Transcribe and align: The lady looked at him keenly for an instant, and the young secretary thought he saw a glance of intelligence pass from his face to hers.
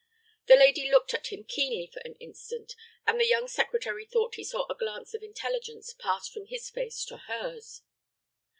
The 0.47 0.55
lady 0.55 0.89
looked 0.89 1.13
at 1.13 1.27
him 1.27 1.43
keenly 1.43 1.85
for 1.85 1.99
an 1.99 2.15
instant, 2.15 2.75
and 3.05 3.19
the 3.21 3.27
young 3.27 3.47
secretary 3.47 4.03
thought 4.07 4.33
he 4.33 4.43
saw 4.43 4.65
a 4.67 4.75
glance 4.75 5.13
of 5.13 5.21
intelligence 5.21 5.93
pass 5.93 6.27
from 6.27 6.47
his 6.47 6.71
face 6.71 7.05
to 7.05 7.17
hers. 7.17 7.83